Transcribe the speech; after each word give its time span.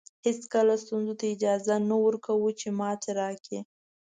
هېڅکله 0.25 0.73
ستونزو 0.83 1.13
ته 1.19 1.25
اجازه 1.35 1.75
نه 1.89 1.95
ورکوو 2.05 2.49
چې 2.59 2.67
ماتې 2.79 3.11
راکړي. 3.19 3.59